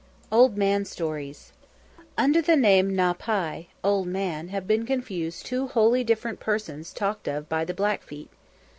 [0.31, 1.53] OLD MAN STORIES
[2.17, 7.47] Under the name Na´pi, Old Man, have been confused two wholly different persons talked of
[7.47, 8.31] by the Blackfeet.